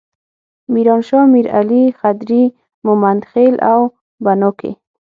[0.73, 2.43] میرانشاه، میرعلي، خدري،
[2.85, 3.79] ممندخیل او
[4.23, 4.71] بنو کې.